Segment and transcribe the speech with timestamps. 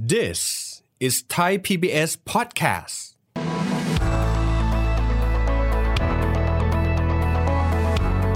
[0.00, 2.96] This is Thai PBS podcast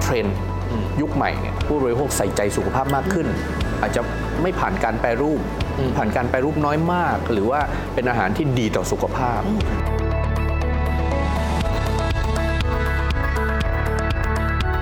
[0.02, 0.36] เทรนด์
[1.00, 3.26] ยุคใหม่เนี่ยผู้บริโภคใส่ใจสุขภาพมากขึ้น
[3.80, 4.00] อาจจะ
[4.42, 5.40] ไม่ผ่านการแปรรูป
[5.96, 7.60] ผ่านการแปรรูปน้อยมาก หรือว่า
[7.94, 9.40] เป็นอาหารที่ดีต่อสุขภาพ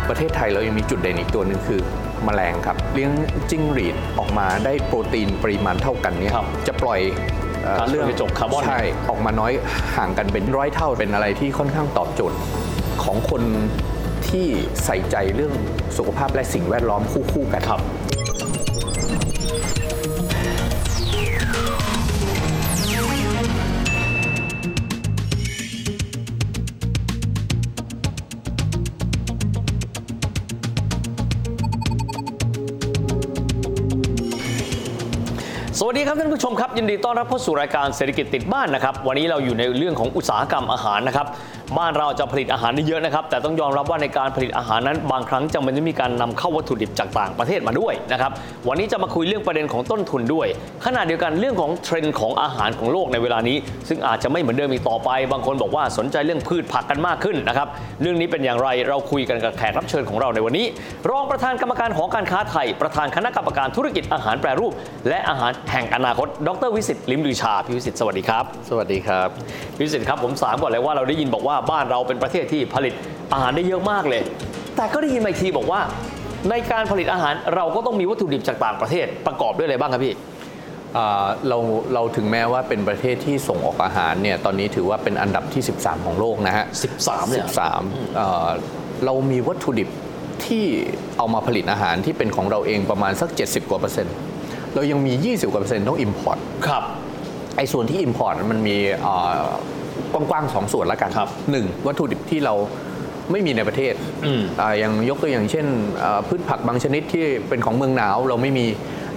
[0.08, 1.80] ประเทศไทยเรายังมีจุดเด่นอีกตัวหนึ่งคือ
[2.24, 3.10] แมลงครับ เลี้ยง
[3.50, 7.00] จิ้งหรีดออกมาได้โปรตีนปริมาณเท่ากันเนี่ยครับจะปล่อย
[7.62, 9.52] เอ่อก๊าซเรือนกระจกคาร์บอนใช่ออกมาน้อย
[9.96, 12.38] ห่างกันเป็นร้อยเท่าเป็นอะไรที่ค่อนข้างตอบโจทย์
[13.04, 13.42] ของคน
[14.28, 14.46] ที่
[14.84, 15.52] ใส่ใจเรื่อง
[15.96, 17.80] สุขภาพและสิ่งแวดล้อมคู่ๆกันครับ
[35.82, 41.26] สวัสดีครับท่านผู้ชมครับยินดีต้อนรับเข้าสู่รายการเศรษฐกิจติดบ้านนะครับวันนี้เราอยู่ในเรื่องของอุตสาหกรรมอาหารนะครับ
[41.78, 48.30] บ้านเราจะผลิตอาหารได้เยอะนะครับ แต่ต้องยอมรับว่าในการผลิตอาหารนั้น บางครั้งจำเป็นจะมีการนำเข้าวัตถุดิบจากต่างประเทศมาด้วยนะครับ
[48.68, 50.46] วันนี้จะมาคุยเรื่องประเด็นของต้นทุนด้วย
[50.86, 53.56] ขณะเดียวกันเรื่องของเทรนด์ของอาหารของโลกในเวลานี้
[53.88, 57.68] ซึ่งอาจจะไม่เหมือนเดิมอีกต่อไป บางคนบอกว่าสนใจเรื่องพืชผักกันมากขึ้นนะครับ
[58.02, 60.66] เรื่องนี้เป็นอย่างไรเราคุยกันกับแขกรับเชิญของเราในวันนี้
[61.10, 64.72] รองประธานกรรมการหอการค้าไทย ประธานคณะกรรมการธุรกิจอาหารแปรรูป
[65.08, 69.28] และอาหารแห่งอนาคต ดรวิสิตลิมลือชาพี่วิสิตสวัสดีครับ สวัสดีครับ
[69.76, 72.94] พี่วิสิตครับผมสามก่อนเลยว่าเราได้ยินบอกว่าบ้านเราเป็นประเทศที่ผลิต
[73.32, 74.22] อาหารได้เยอะมากเลย
[74.76, 75.80] แต่ก็ได้ยินมาอีกทีบอกว่า
[76.50, 80.14] ในการผลิตอาหารเราก็ต้องมีวัตถุดิบจากต่างประเทศประกอบด้วยอะไรบ้างครับพี่
[80.96, 81.58] อ่าเรา
[81.94, 86.64] เราถึงแม้ว่าเป็นประเทศที่ส่งออกอาหารเนี่ยตอนนี้ถือว่าเป็นอันดับที่ 13 ของโลกนะฮะ
[86.96, 87.50] 13เลยเหรอ
[87.82, 88.48] 13เอ่อ
[89.04, 89.88] เรามีวัตถุดิบ
[90.44, 90.64] ที่
[91.18, 94.14] เอามาผลิตอาหารที่เป็นของเราเองประมาณสัก 70 กว่าเปอร์เซ็นต์
[94.74, 96.84] เรายังมี 20 กว่าเปอร์เซ็นต์ต้อง import ครับ
[97.56, 99.38] ไอ้ส่วนที่ import มันมีเอ่อ
[100.12, 102.54] กว้างๆสองส่วนละกันครับหนึ่งวัตถุดิบที่เรา
[103.32, 103.94] ไม่มีในประเทศ
[104.26, 105.66] อืมอ่าอย่างยกตัวอย่างเช่น
[106.00, 108.66] เอ่อพืชผักบางชนิดที่เป็นของเมืองหนาวเราไม่มี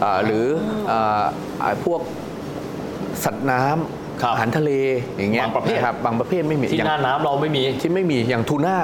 [0.03, 0.45] อ่าหรือ
[0.89, 1.23] อ่า
[1.63, 2.01] อ่าพวก
[3.23, 3.79] สัตว์น้ำครับ
[4.31, 4.71] อาหารทะเล
[5.17, 8.77] อย่างเงี้ยบางประเภทนะครับบางประเภทไม่มีที่อย่างหน้าน้ำเราไม่มีที่ไม่มีอย่างทูน่า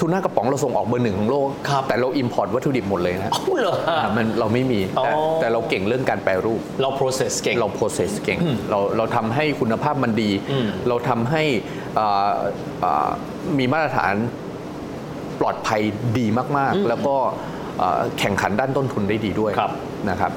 [0.00, 8.38] ทูน่ากระป๋องเราส่งออกเบอร์หนึ่งของโลกครับแต่เรา import วัตถุดิบหมดเลยนะเอ้าเหรออ่ามันเราไม่มีแต่อ๋อแต่เราเก่งเรื่องการแปรรูป เรา process เก่งเรา process เก่ง
[8.70, 11.42] เราเราทำให้คุณภาพมันดีอืมเราทำให้
[11.98, 12.30] อ่า
[12.84, 13.08] อ่า
[13.58, 14.14] มีมาตรฐาน
[15.40, 15.80] ปลอดภัย
[16.18, 16.26] ดี
[16.58, 17.16] มากๆ แล้วก็
[17.82, 19.72] อ่าแข่งขันด้านต้นทุนได้ดีด้วยครับ
[20.10, 20.32] นะครับ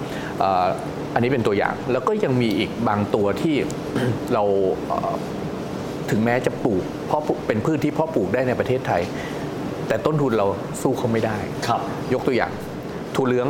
[1.10, 3.56] อ่าอันนี้เป็นตัวอย่างแล้วก็ยังมีอีกบางตัวที่
[4.34, 4.44] เรา
[4.88, 5.14] เอ่อ
[6.10, 9.02] ถึงแม้จะปลูกเพราะเป็นพืชที่เพาะปลูกได้ในประเทศไทย
[9.88, 10.48] แต่ต้นทุนเรา
[10.82, 11.38] สู้เขาไม่ได้
[11.68, 11.82] ครับ
[12.14, 12.52] ยกตัวอย่าง
[13.16, 13.48] ถั่วเหลือง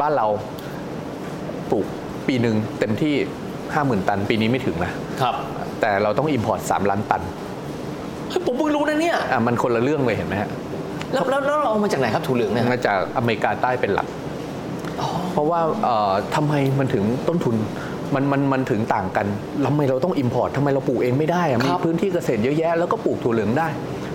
[0.00, 0.26] บ้านเรา
[1.70, 1.86] ปลูก
[2.26, 3.14] ปีหนึ่งเต็มที่
[3.62, 5.34] 50,000 ตัน ปีนี้ไม่ถึงนะครับ
[5.80, 7.22] แต่เราต้องอิมพอร์ต3ล้านตัน
[8.30, 10.50] เฮ้ยผมเพิ่งรู้นะเนี่ยอะมันคนละเรื่องเลยเห็นไหมฮะ
[11.12, 14.06] แล้วแล้วแล้วเราเอามาจากไหนครับถั่วเหลืองเนี่ยมาจากอเมริกาใต้เป็นหลัก
[15.32, 17.56] เพราะว่าเอ่อทำไมมันถึงต้นทุน
[18.14, 19.26] มันมันมันถึงต่างกัน
[19.66, 23.68] ทำไมเราต้อง import ทำไมเราปลูกเองไม่ได้อะมีครับพื้นที่เกษตรเยอะแยะแล้วก็ปลูกถั่วเหลืองได้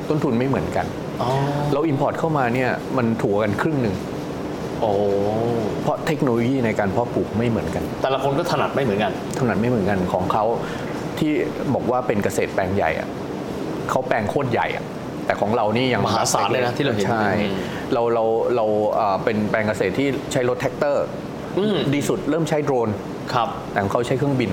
[0.10, 0.86] ต้นทุนไม่เหมือนกัน
[1.22, 1.30] อ๋อ
[1.74, 3.96] เรา import เข้ามาเนี่ยมันถูกกว่ากันครึ่งหนึ่ง
[4.82, 4.92] โอ้
[5.82, 10.44] เพราะเทคโนโลยีในการเพาะปลูกไม่เหมือนกัน แต่ละคนก็ถนัดไม่เหมือนกันเท่านั้นไม่เหมือนกันของเขา
[11.20, 11.32] ที่
[11.74, 13.08] บอกว่าเป็นเกษตรแปลงใหญ่อะ
[13.90, 14.84] เขาแปลงโคตรใหญ่อะ
[15.28, 17.56] แต่ของเรานี่ยังมหาศาลเลยนะที่เราเห็นใช่อืม
[17.94, 18.24] เราเรา
[18.56, 18.66] เรา
[18.96, 21.06] เอ่อเป็นแปลงเกษตรที่ใช้รถแทรกเตอร์
[21.60, 22.90] อืมดีสุดเริ่มใช้โดรน
[23.34, 24.52] ครับ แต่ของเขาใช้เครื่องบิน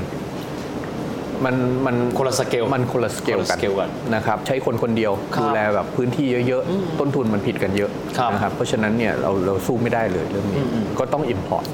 [1.44, 11.64] มันมันคนละสเกลมันคนละสเกลคนละกันสเกลกันนะครับใช้คนคนเดียวครับดูแลแบบพื้นที่เยอะอืมๆต้นทุนมันผิดกันเยอะครับนะครับเพราะฉะนั้นเนี่ยเราเราสู้ไม่ได้เลยเรื่องนี้อืมอืมก็ต้อง import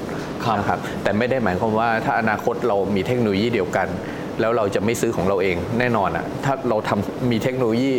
[0.45, 3.87] ครับนะครับแต่ไม่ได้หมายความว่าถ้าอนาคตเรามีเทคโนโลยีเดียวกัน
[4.41, 7.93] แล้วเราจะไม่ซื้อของเราเองแน่นอนอะถ้าเราทำมีเทคโนโลยี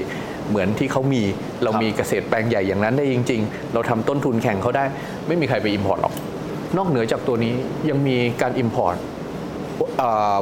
[0.48, 1.22] เหมือนที่เขามี
[1.62, 4.84] เราครับมีเกษตรแปลงใหญ่อย่างนั้นได้จริง ๆ เราทำต้นทุนแข่งเขาได้
[5.26, 6.14] ไม่มีใครไป import หรอก
[6.76, 7.54] นอกเหนือจากตัวนี้
[7.88, 8.96] ยังมีการ import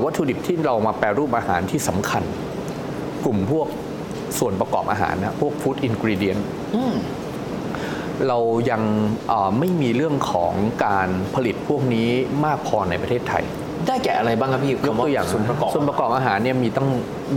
[0.04, 2.22] วัตถุดิบที่เรามาแปรรูปอาหารที่สำคัญ
[3.24, 3.66] กลุ่มพวก
[4.38, 6.38] ส่วนประกอบอาหารนะพวก food ingredient
[6.76, 6.94] อืม
[8.28, 8.38] เรา
[8.70, 8.82] ยัง
[9.28, 10.52] เอ่อไม่มีเรื่องของ
[10.86, 12.08] การผลิตพวกนี้
[12.44, 13.44] มากพอในประเทศไทย
[13.86, 16.88] ได้แก่อะไรบ้างครับพี่ยกตัวอย่างส่วนประกอบส่วนประกอบอาหารเนี่ยมีต้อง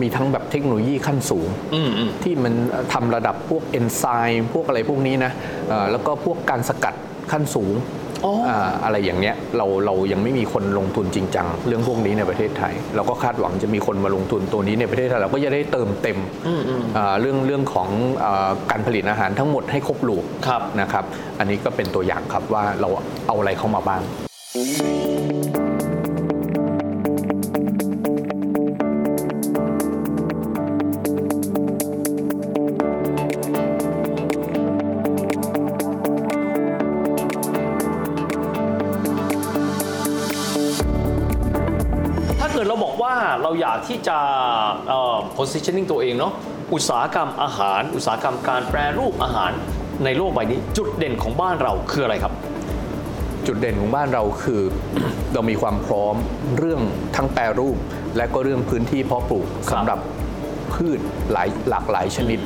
[0.01, 2.53] มีทั้งแบบเทคโนโลยีขั้นสูงอืมอืมที่มัน
[2.93, 5.31] ทำระดับพวกเอนไซม์พวกอะไรพวกนี้นะ
[5.69, 6.95] เอ่อแล้วก็พวกการสกัด
[7.31, 7.75] ขั้นสูง
[8.25, 16.17] อ๋ออ่าอะไรอย่างเนี้ยเราเรายังไม่มีคนลงทุนจริงจัง เรื่องพวกนี้ในประเทศไทย เราก็คาดหวังจะมีคนมาลงทุนตัวนี้ในประเทศไทยเราก็จะได้เติมเต็ม
[16.47, 17.89] อืมอืมอ่าเรื่องเรื่องของ
[18.23, 21.05] อาการผลิตอาหารทั้งหมดให้ครบลูกครับนะครับ
[21.39, 22.89] อันนี้ก็เป็นตัวอย่างครับว่าเรา
[23.27, 24.01] เอาอะไรเข้ามาบ้าง
[43.53, 44.17] อกว่าเราอยากที่จะ
[45.37, 46.33] positioning ตัวเองเนาะ
[46.73, 49.51] อุตสาหกรรมอาหาร อุตสาหกรรมการแปรรูปอาหาร
[50.05, 52.33] ในโลกใบนี้ จุดเด่นของบ้านเราคืออะไรครับ
[53.47, 54.61] จุดเด่นของบ้านเราคือ
[55.33, 56.15] เรามีความพร้อม
[56.59, 56.81] เรื่อง
[57.15, 57.77] ทั้งแปรรูป
[58.17, 59.99] และก็เรื่องพื้นที่เพาะปลูกสำหรับ
[60.73, 60.99] พืช
[61.31, 62.39] หลายหลากหลายชนิด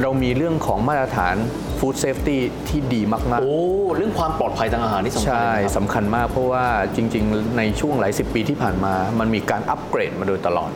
[0.00, 1.36] เรามีเรื่องของมาตรฐาน
[1.78, 3.58] food safety ที่ดีมากโอ้
[3.96, 6.64] เรื่องความปลอดภัยทางอาหารนี่ๆสำคัญใช่เลยนะครับสำคัญมากเพราะว่า
[6.96, 10.70] จริง ๆ ในช่วงหลายสิบปีที่ผ่านมา มันมีการอัปเกรดมาโดยตลอด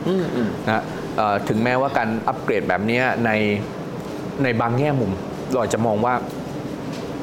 [0.67, 0.83] นะ
[1.17, 3.31] เอ่อถึงแม้ว่าการอัปเกรดแบบเนี้ยใน
[4.43, 5.13] ในบางแง่มุม
[5.51, 6.15] เราอาจจะมองว่า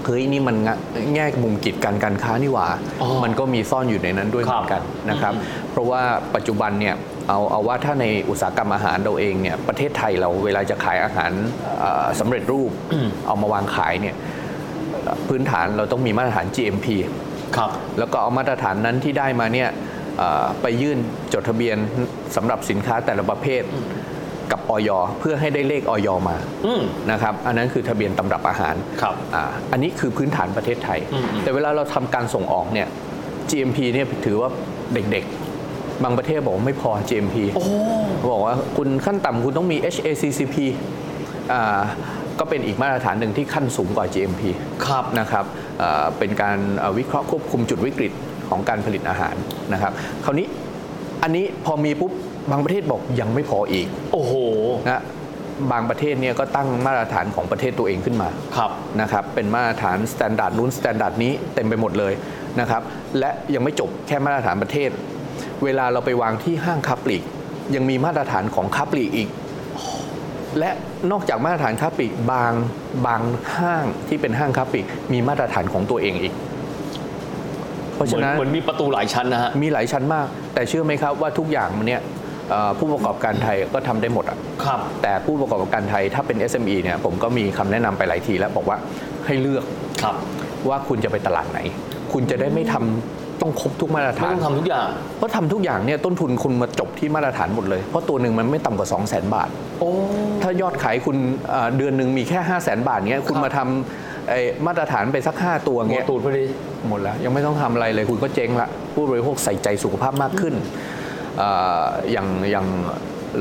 [0.05, 0.75] เฮ้ยนี่มันงะ
[1.13, 2.67] แง่มุมกีดกันการค้านี่หว่า
[3.01, 5.33] อ๋อมันก็มีซ่อนอยู่ในนั้นด้วยคเหรับมือนกันนะครับ
[5.73, 6.03] เพราะว่า
[6.35, 6.95] ปัจจุบันเนี่ย
[7.29, 11.31] เอาเอาว่าถ้าในอุตสาหกรรมอาหารเราเองเนี่ยประเทศไทยเราเวลาจะขายอาหาร
[11.79, 12.71] เอ่อสำเร็จรูป
[13.27, 14.15] เอามาวางขายเนี่ย
[15.03, 16.87] เอ่อพื้นฐานเราต้องมีมาตรฐาน GMP
[17.57, 19.69] ครับแล้วก็เอามาตรฐานนั้นที่ได้มาเนี่ย
[20.17, 20.97] เอ่อไปยื่น
[21.33, 21.77] จดทะเบียน
[22.35, 23.63] สำหรับสินค้าแต่ละประเภท
[24.51, 24.89] กับออย
[25.19, 26.81] เพื่อให้ได้เลขออยมาอืม
[27.11, 32.87] นะครับอันนั้นคือทะเบียนตำรับอาหารครับอ่าอันนี้คือพื้นฐานประเทศไทยอืมอืมแต่เวลาเราทำการส่งออกเนี่ย
[33.49, 34.49] GMP เนี่ยถือว่า
[34.93, 35.52] เด็กๆ
[36.03, 37.63] บางประเทศบอกว่าไม่พอ GMP โอ้
[38.31, 40.55] บอกว่าคุณขั้นต่ำคุณต้องมี HACCP
[41.53, 41.81] อ่า
[42.39, 44.41] ก็เป็นอีกมาตรฐานหนึ่งที่ขั้นสูงกว่า GMP
[44.85, 45.45] ครับนะครับ
[45.79, 48.11] เอ่อเป็นการเอ่อวิเคราะห์ควบคุมจุดวิกฤต
[48.49, 49.35] ของการผลิตอาหาร
[49.73, 49.91] นะครับ
[50.25, 50.47] คราวนี้
[51.23, 52.11] อันนี้พอมีปุ๊บ
[52.51, 54.33] บางประเทศบอกยังไม่พออีก โอ้โห
[54.89, 55.01] นะ
[55.71, 62.13] บางประเทศเนี่ยก็ตั้งมาตรฐานของประเทศตัวเองขึ้นมาครับนะครับเป็นมาตรฐาน standard นู้น standard นี้เต็มไปหมดเลย
[62.59, 62.81] นะครับ
[63.19, 64.89] และยังไม่จบแค่มาตรฐานประเทศ
[65.63, 67.23] เวลาเราไปวางที่ห้างค้าปลีก
[67.75, 69.29] ยังมีมาตรฐานของค้าปลีกอีก
[70.59, 70.69] และ
[71.11, 72.51] นอกจากมาตรฐานค้าปลีกบาง
[73.05, 73.21] บาง
[73.57, 76.33] ห้างที่เป็นห้างค้าปลีกมีมาตรฐานของตัวเองอีก
[77.93, 82.01] เพราะเหมืฉะอนนั้นเหมือนมีประตูหลายชั้นนะฮะมีหลายชั้นมาก แต่เชื่อไหมครับว่าทุกอย่างมันเนี่ย
[82.49, 88.77] เอ่อผู้ประกอบการไทยก็ทำได้หมดอะครับ แต่ผู้ประกอบการไทยถ้าเป็น SME เนี่ยผมก็มีคำแนะนำไปหลายทีแล้วบอกว่า
[89.25, 89.63] ให้เลือก
[90.03, 90.15] ครับ
[90.69, 91.59] ว่าคุณจะไปตลาดไหน
[92.13, 94.87] คุณจะได้ไม่ทำ ต้องครบทุกมาตรไม่ฐานต้องทำทุกอย่าง
[95.17, 99.49] เพราะทำทุกอย่างเนี่ยต้นทุนคุณมาจบที่มาตรฐานหมดเลย เพราะตัวหนึ่งมันไม่ต่ำกว่า 2 0 0 0 0 0 บาท
[99.79, 99.91] โอ้
[100.41, 101.17] ถ้ายอดขายคุณ
[101.49, 106.43] เอ่อเดือนหนึ่งมีแค่ 5 0 0 0 0 0 บาทเนี้ยคุณครับมาทำไอ้มาตรฐานไปสัก 5 ตัวหัวเงี้ยตูดพอดี
[106.89, 110.53] หมดแล้ว ยังไม่ต้องทำอะไรเลยคุณก็เจ๊งละผู้บริโภคใส่ใจสุขภาพมากขึ้น
[111.37, 111.49] เอ่
[111.81, 112.67] ออย่างอย่าง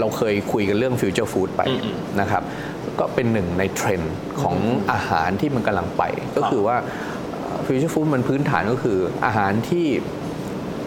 [0.00, 2.43] เราเคยคุยกันเรื่อง future food ไปอืมนะครับ
[2.98, 4.56] ก็เป็นหนึ่งในเทรนด์ของ
[4.93, 6.02] อาหารที่มันกำลังไป
[6.37, 6.76] ก็คือว่า
[7.66, 9.87] future food มันพื้นฐานก็คือ อาหารที่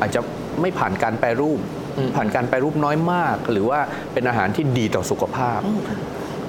[0.02, 0.22] อาจจะ
[0.62, 1.60] ไม่ผ่านการแปรรูป
[1.98, 3.80] อืมผ่านการแปรรูปน้อยมาก หรือว่า
[4.14, 5.60] เป็นอาหารที่ดีต่อสุขภาพ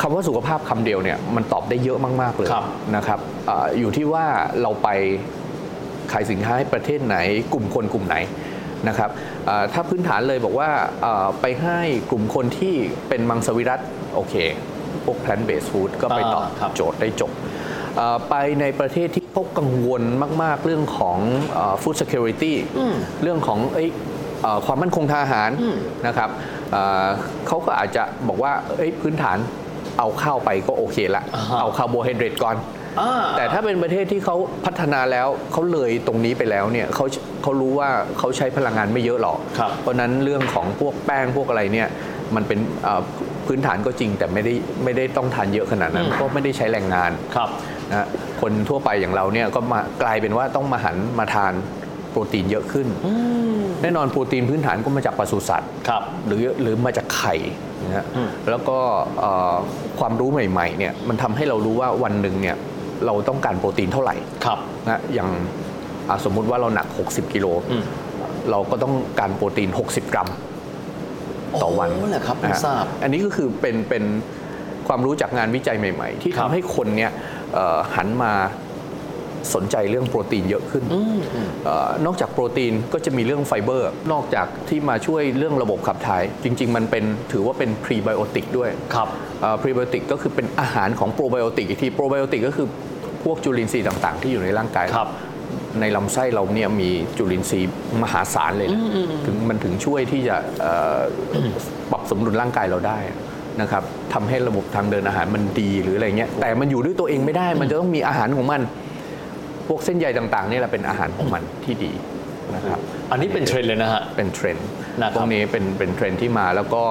[0.00, 2.64] คำว่าสุขภาพคำเดียวเนี่ยมันตอบได้เยอะมาก ๆ เลยครับ
[2.96, 4.26] นะครับเอออยู่ที่ว่า
[4.62, 4.88] เราไป
[6.12, 7.16] ขายสินค้าให้ประเทศไหน
[7.52, 8.16] กลุ่มคนกลุ่มไหน
[8.88, 9.10] นะครับ
[9.46, 10.70] เอ่อถ้าพื้นฐานเลยบอกว่า
[11.02, 11.78] เอ่อไปให้
[12.10, 12.74] กลุ่มคนที่
[13.08, 13.80] เป็นมังสวิรัต
[14.14, 14.34] โอเค
[15.04, 17.55] พวก plant based food ก็ไปตอบอ่าครับโจทย์ได้จบเอ่อ
[18.28, 20.02] ไปในประเทศที่เขากังวล
[20.42, 21.18] มาก ๆ เรื่องของ
[21.52, 22.52] เอ่อ food security
[23.22, 23.88] เรื่องของเอ้ย
[24.42, 25.50] เอ่อความมั่นคงทางอาหาร
[26.06, 26.30] นะครับ
[26.72, 27.06] เอ่อ
[27.46, 29.38] เขาก็อาจจะบอกว่าเอ้ยพื้นฐาน
[29.98, 32.56] เอาข้าวไปก็โอเคละอ่าฮะเอาคาร์โบไฮเดรตก่อน
[33.00, 34.36] อ่าแต่ถ้าเป็นประเทศที่เขา
[34.66, 37.04] พัฒนาแล้วเขาเลยตรงนี้ไปแล้วเนี่ยเขา
[37.42, 37.88] เขารู้ว่า
[38.18, 41.88] เขาใช้พลังงานไม่เยอะหรอกครับเพราะฉะนั้นเรื่องของพวกแป้งพวกอะไรเนี่ย
[42.34, 43.02] มันเป็นเอ่อ
[43.48, 47.48] พื้นฐานก็จริงแต่ไม่ได้ไม่ได้ต้องทานเยอะขนาดนั้นอืมก็ไม่ได้ใช้แรงงานครับ
[47.90, 48.06] นะ
[48.40, 51.52] คนทั่วไปอย่างเราเนี่ยก็มากลายเป็นว่าต้องมาหันมาทาน
[52.10, 52.86] โปรตีนเยอะขึ้น
[53.82, 57.34] แน่นอนโปรตีนพื้นฐานก็มาจากปศุสัตว์ครับหรือหรือมาจากไข่
[57.84, 58.78] นะฮะอืมแล้วก็
[59.18, 59.56] เอ่อ
[59.98, 62.56] ความรู้ใหม่ๆเนี่ยมันทำให้เรารู้ว่าวันหนึ่งเนี่ย
[63.06, 65.28] เราต้องการโปรตีนเท่าไหร่ครับนะอย่าง
[66.08, 67.84] อะสมมุติว่าเราหนัก 60 กิโลอืม
[68.50, 70.28] เราก็ต้องการโปรตีน 60 กรัม
[71.62, 74.04] ต่อวันโอ้เหรอครับเพิ่งนะฮะทราบ อันนี้ก็คือเป็นเป็น
[74.88, 77.10] ความรู้จากงานวิจัยใหม่ ๆ ที่ครับทำให้คนเนี่ย
[77.54, 78.32] เอ่อหันมา
[79.54, 89.08] สนใจเรื่องโปรตีนเยอะขึ้นอืมอืมเออนอกจากโปรตีนก็จะมีเรื่องไฟเบอร์ นอกจากที่มาช่วยเรื่องระบบขับถ่าย จริง ๆ มันเป็นถือว่าเป็นพรีไบโอติกด้วยครับ
[89.62, 92.66] พรีไบโอติกก็คือเป็นอาหารของโปรไบโอติกอีกทีโปรไบโอติกก็คือ
[93.24, 95.08] พวกจุลินทรีย์ต่าง ๆ ที่อยู่ในร่างกายครับ
[95.80, 98.80] ในลำไส้เราเนี่ยมีจุลินทรีย์มหาศาลเลยนะ
[99.26, 101.00] ถึงมันถึงช่วยที่จะเอ่
[101.34, 101.36] อ
[101.90, 102.98] ปรับสมดุลร่างกายเราได้
[103.60, 103.82] นะครับ
[104.14, 108.60] ทำให้ระบบทางเดินอาหารมันดีหรืออะไรเงี้ยแต่มันอยู่ด้วยตัวเองไม่ได้ มันจะต้องมีอาหารของมัน
[109.68, 111.92] พวกเส้นใยต่างๆนี่แหละเป็นอาหารของมันที่ดี
[112.54, 112.78] นะครับ
[113.10, 114.66] อันนี้เป็นเทรนด์เลยนะฮะเป็นเทรนด์
[115.02, 116.82] นะครับพวกนี้เป็นเป็นเทรนด์ที่มาแล้วก็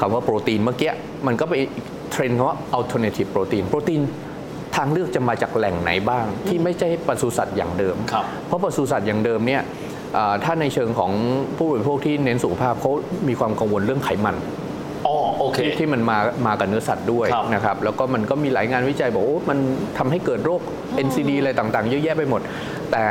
[0.00, 0.92] คำว่าโปรตีนเมื่อกี้
[1.26, 1.70] มันก็เป็นอีก
[2.12, 4.00] เทรนด์คำว่า alternative โปรตีนโปรตีน
[4.76, 9.62] ทางเลือกจะมาจากแหล่งไหนบ้าง ที่ไม่ใช่ปศุสัตว์อย่างเดิมครับเพราะปศุสัตว์อย่างเดิมเนี่ย
[10.16, 11.12] อ่าถ้าในเชิงของ
[11.56, 12.90] ผู้บริโภคที่เน้นสุขภาพเขา
[13.28, 14.36] มีความกังวลเรื่องไขมัน
[15.06, 19.58] อ๋อโอเคที่ที่มันมามากับเนื้อสัตว์ด้วยครับนะครับแล้วก็มันก็มีหลายงานวิจัยบอกว่ามัน
[19.98, 20.60] ทำให้เกิดโรค
[21.06, 22.40] NCD อะไรต่างๆ เยอะแยะไปหมด
[22.92, 23.02] แต่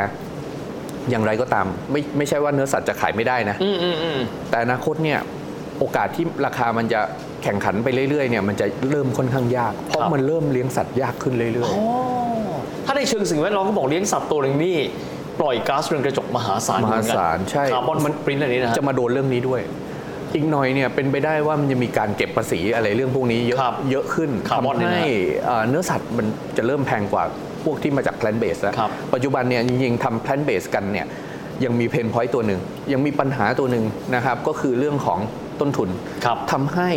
[1.09, 5.19] อย่างไรก็ตาม ไม่ไม่ใช่ว่าเนื้อสัตว์จะขายไม่ได้นะอืมอืมอืมแต่อนาคตเนี่ย
[5.79, 7.01] โอกาสที่ราคามันจะ
[7.43, 11.83] แข่งขันไปเรื่อยๆเนี่ยมันจะเริ่มค่อนข้างยาก เพราะมันเริ่มเลี้ยงสัตว์ยากขึ้นเรื่อยอ๋อ
[12.85, 14.77] ถ้าในเชิงสิ่งแวดล้อมก็บอกเลี้ยงสัตว์ตัวหนึ่งนี่
[15.39, 19.61] ปล่อยก๊าซเรือนกระจกมหาศาลๆมหาศาลใช่คาร์บอนมันปรินอะไรนี้นะฮะจะมาโดนเรื่องนี้ด้วย
[20.35, 25.07] อีกหน่อยเนี่ยเป็นไปได้ว่ามันจะมีการเก็บภาษีอะไรเรื่องพวกนี้เยอะครับเยอะขึ้นคาร์บอนทำเนี่ยนะให้
[25.45, 26.25] เอ่อเนื้อสัตว์มัน
[26.57, 27.23] จะเริ่มแพงกว่า
[27.63, 31.05] พวกที่มาจาก plant base แล้วครับปัจจุบันเนี่ยจริงๆทำ plant base กันเนี่ย
[31.63, 32.59] ยังมีเพนพอยต์ตัวหนึ่ง
[32.93, 35.19] ยังมีปัญหาตัวหนึ่งนะครับก็คือเรื่องของ
[35.59, 35.89] ต้นทุน
[36.25, 36.89] ครับทำให้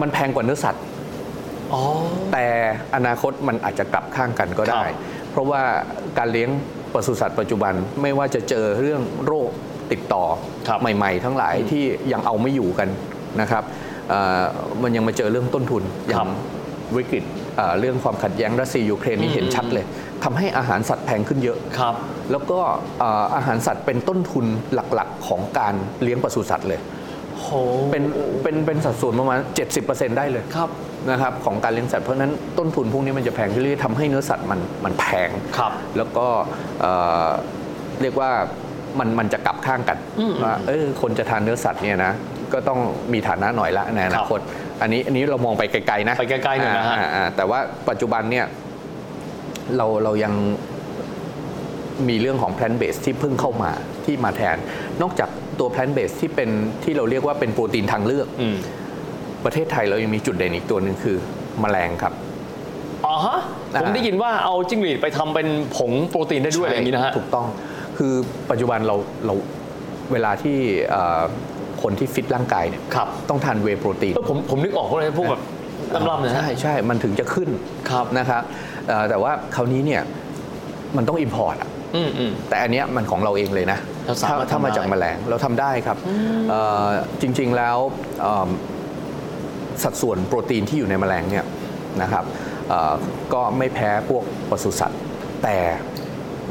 [0.00, 0.82] มันแพงกว่าเนื้อสัตว์
[1.72, 1.82] อ๋อ
[2.32, 2.46] แต่
[2.94, 4.94] อนาคตมันอาจจะกลับข้างกันก็ได้ครับ
[5.30, 5.62] เพราะว่า
[6.18, 6.50] การเลี้ยง
[6.92, 9.50] ปศุสัตว์ปัจจุบันไม่ว่าจะเจอเรื่องโรค
[9.92, 10.24] ติดต่อ
[10.68, 12.88] ครับใหม่ ๆ ทั้งหลายที่ยังเอาไม่อยู่กัน
[13.40, 13.64] นะครับ
[14.10, 14.42] เอ่อ
[14.82, 16.28] มันยังมาเจอเรื่องต้นทุนอย่าง
[16.96, 17.24] วิกฤต
[17.56, 19.84] เอ่อเรื่องความขัดแย้งรัสเซียยูเครนนี่เห็นชัดเลย
[20.24, 21.94] ทำให้อาหารสัตว์แพงขึ้นเยอะครับ
[22.30, 22.60] แล้วก็
[23.00, 27.03] เอ่ออาหารสัตว์เป็นต้นทุนหลักๆ ของการเลี้ยงปศุสัตว์เลยโห
[27.90, 28.04] เป็น
[28.42, 29.38] เป็นเป็นสัดส่วนประมาณ
[29.78, 30.70] 70%ได้เลยครับ
[31.10, 36.26] นะครับของการเลี้ยงสัตว์เพราะฉะนั้นต้นทุนพวกนี้มันจะแพงขึ้นเรื่อยๆทำให้เนื้อสัตว์มันมันแพงครับ แล้วก็
[36.80, 36.92] เอ่
[37.26, 37.28] อ
[38.02, 38.30] เรียกว่า
[38.98, 42.12] มันมันจะกลับข้างกันอืมว่าเออคนจะทานเนื้อสัตว์เนี่ยนะ
[42.52, 42.80] ก็ต้อง
[43.12, 44.40] มีฐานะหน่อยละในอนาคต
[44.82, 47.58] อันนี้อันนี้เรามองไปไกลๆนะไปไกลๆหน่อยนะฮะาอ่าแต่ว่า
[47.88, 48.46] ปัจจุบันเนี่ย
[49.76, 50.34] เราเรายัง
[52.08, 53.70] มีเรื่องของ plant base ที่เพิ่งเข้ามา
[54.04, 54.56] ที่มาแทน
[55.02, 55.28] นอกจาก
[55.60, 56.50] ตัว plant base ที่เป็น
[56.84, 58.56] ที่เราเรียกว่าเป็นโปรตีนทางเลือกอืม
[59.44, 61.16] ประเทศไทยเรายังมีจุดเด่นอีกตัวหนึ่งคือ
[61.60, 62.12] แมลงครับ
[63.06, 63.38] อ๋อฮะ
[63.74, 67.46] อ่าผมได้ยินว่าเอาจิ้งหรีดไปทำเป็นผงโปรตีนได้ด้วยอะไรอย่างนี้นะฮะ ถูกต้อง
[67.98, 68.12] คือ
[68.50, 68.96] ปัจจุบันเรา
[69.26, 69.34] เรา
[70.12, 70.56] เวลาที่
[70.90, 71.22] เอ่อ
[71.82, 75.42] คนที่ฟิตร่างกายเนี่ยครับต้องทานเวย์โปรตีนเออผมผมนึกออกเลยพวกแบบ
[76.08, 77.48] ล่ำๆเนี่ยนะใช่ใช่มันถึงจะขึ้น
[77.90, 78.42] ครับนะครับ
[78.88, 80.02] เอ่อแต่ว่าคราวนี้เนี่ย
[80.96, 85.98] มันต้อง import อะอืมอืมแต่อันเนี้ยมันของเราเองเลยนะ เราสามารถถ้าถ้ามาทำได้จากแมลงเราทำได้ครับ
[86.50, 86.86] เอ่อ
[87.22, 87.76] จริงๆแล้ว
[88.20, 88.48] เอิ่ม
[89.82, 91.44] สัดส่วนโปรตีนที่อยู่ในแมลงเนี่ย
[92.02, 92.24] นะครับ
[92.68, 92.94] เอ่อ
[93.32, 95.00] ก็ไม่แพ้พวกปศุสัตว์
[95.42, 95.58] แต่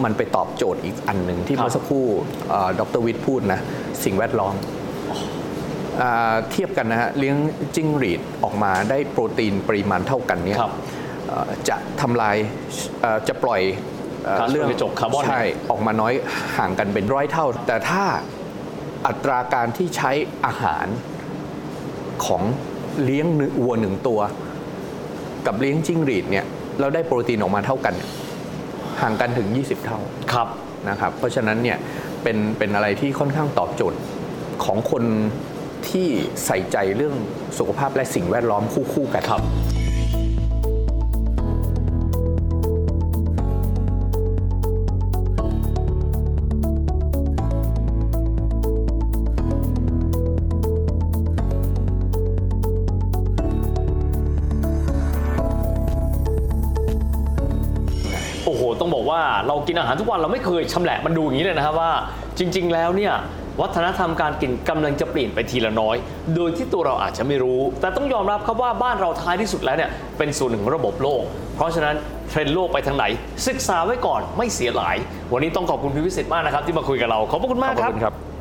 [0.03, 2.05] มันไปตอบโจทย์อีกอันหนึ่งที่ครับเมื่อสักครู่
[2.49, 3.59] เอ่อดรวิทย์พูดนะ
[4.03, 4.55] สิ่งแวดล้อม
[6.01, 7.35] อ่าเทียบกันนะฮะเลี้ยง
[7.75, 10.73] จิ้งหรีดออกมาได้โปรตีนปริมาณเท่ากันเนี่ยครับ
[11.27, 12.35] เอ่อจะทำลาย
[13.01, 13.61] เอ่อจะปล่อย
[14.23, 16.13] เอ่อก๊าซเรือนกระจกคาร์บอนใช่ออกมาน้อย
[16.57, 18.03] ห่างกันเป็นร้อยเท่า แต่ถ้า
[19.07, 20.11] อัตราการที่ใช้
[20.45, 20.87] อาหาร
[22.25, 22.43] ของ
[23.03, 24.19] เลี้ยงเนื้อวัวหนึ่งตัว
[25.45, 26.45] กับเลี้ยงจิ้งหรีดเนี่ย
[26.79, 28.09] เราได้โปรตีนออกมาเท่ากันเนี่ย
[29.01, 29.99] ห่างกันถึง 20 เท่า
[30.33, 30.47] ครับ
[30.89, 31.77] นะครับ เพราะฉะนั้นเนี่ย
[32.23, 33.99] เป็นเป็นอะไรที่ค่อนข้างตอบโจทย์
[34.65, 35.03] ของคน
[35.89, 36.07] ที่
[36.45, 37.15] ใส่ใจเรื่อง
[37.57, 38.63] สุขภาพและสิ่งแวดล้อม
[38.93, 39.41] คู่ๆกันครับ
[59.67, 61.91] กินอาหารทุกวันเราไม่เคยชำแหละมันดูอย่างนี้เลยนะครับว่า
[62.39, 63.13] จริง ๆ แล้วเนี่ย
[63.61, 65.95] วัฒนธรรมการกินกำลังจะเปลี่ยนไปทีละน้อย
[66.35, 71.21] โดยที่ตัวเราอาจจะไม่รู้ แต่ต้องยอมรับครับว่าบ้านเราท้ายที่สุดแล้วเนี่ยเป็นส่วนหนึ่งของระบบโลก
[71.55, 71.95] เพราะฉะนั้น
[72.29, 73.05] เทรนด์โลกไปทางไหน
[73.47, 74.95] ศึกษาไว้ก่อนไม่เสียหาย
[75.33, 78.32] วันนี้ต้องขอบคุณพี่วิสิทธิ์มากนะครับที่มาคุยกับเรา ขอบพระคุณมากครับคุณครับ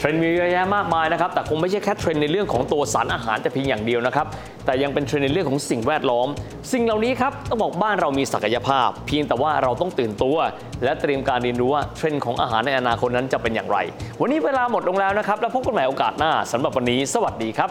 [0.00, 4.26] เทรนด์มีเยอะแยะมากมายนะครับแต่คงไม่ใช่แค่เทรนด์ในเรื่องของตัวสารอาหารแต่เพียงอย่างเดียวนะครับ
[4.64, 6.28] แต่ยังเป็นเทรนด์ในเรื่องของสิ่งแวดล้อม
[6.72, 10.36] สิ่งเหล่านี้ครับต้องบอกบ้านเรามีศักยภาพ เพียงแต่ว่าเราต้องตื่นตัว
[10.84, 13.78] และเตรียมการเรียนรู้ว่าเทรนด์ของอาหารในอนาคตนั้นจะเป็นอย่างไร
[14.20, 17.70] วันนี้เวลาหมดลงแล้วนะครับแล้วพบกันใหม่โอกาสหน้าสำหรับวันนี้ สวัสดีครับ